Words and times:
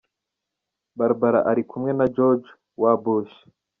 Barbara 0.97 1.39
ari 1.51 1.63
kumwe 1.69 1.91
na 1.99 2.05
George 2.15 2.47
W 2.81 2.83
Bush. 3.03 3.33